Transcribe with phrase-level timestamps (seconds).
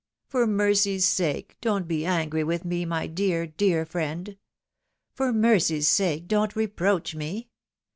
[0.31, 4.35] "For mercy's sake don't be angry with me my dear, dear fiiend.
[5.13, 7.49] For mercy's sake don't reproach me